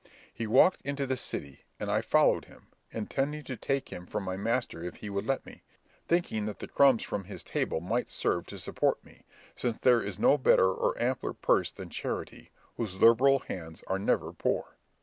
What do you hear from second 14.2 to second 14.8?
poor.